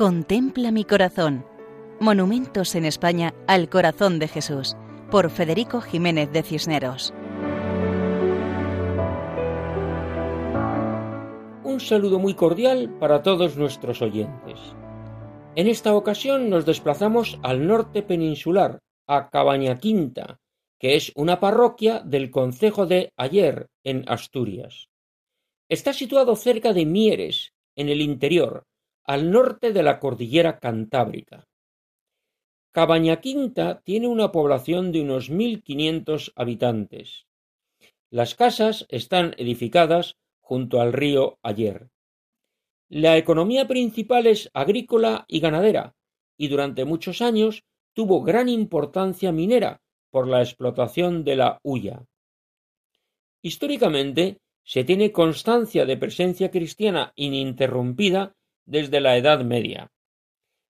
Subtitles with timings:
[0.00, 1.44] Contempla mi corazón.
[2.00, 4.74] Monumentos en España al corazón de Jesús,
[5.10, 7.12] por Federico Jiménez de Cisneros.
[11.64, 14.58] Un saludo muy cordial para todos nuestros oyentes.
[15.54, 20.38] En esta ocasión nos desplazamos al norte peninsular, a Cabaña Quinta,
[20.78, 24.88] que es una parroquia del concejo de Ayer, en Asturias.
[25.68, 28.64] Está situado cerca de Mieres, en el interior,
[29.04, 31.48] al norte de la cordillera Cantábrica.
[32.72, 37.26] Cabañaquinta tiene una población de unos 1.500 habitantes.
[38.10, 41.90] Las casas están edificadas junto al río Ayer.
[42.88, 45.94] La economía principal es agrícola y ganadera,
[46.36, 49.80] y durante muchos años tuvo gran importancia minera
[50.10, 52.04] por la explotación de la hulla.
[53.42, 58.34] Históricamente se tiene constancia de presencia cristiana ininterrumpida
[58.66, 59.90] desde la Edad Media.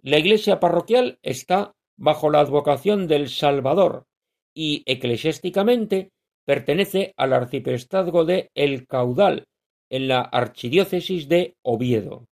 [0.00, 4.06] La iglesia parroquial está bajo la advocación del Salvador
[4.54, 6.10] y eclesiásticamente
[6.44, 9.46] pertenece al arciprestazgo de El Caudal,
[9.90, 12.26] en la archidiócesis de Oviedo.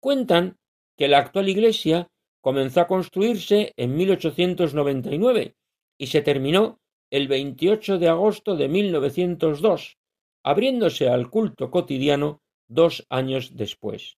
[0.00, 0.58] Cuentan
[0.96, 2.08] que la actual iglesia
[2.40, 5.54] comenzó a construirse en 1899
[5.96, 9.96] y se terminó el 28 de agosto de 1902,
[10.42, 14.16] abriéndose al culto cotidiano dos años después.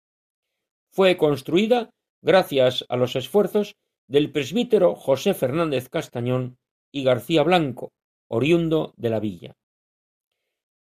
[0.92, 1.89] Fue construida
[2.22, 3.75] gracias a los esfuerzos
[4.08, 6.58] del presbítero José Fernández Castañón
[6.92, 7.94] y García Blanco,
[8.28, 9.56] oriundo de la villa.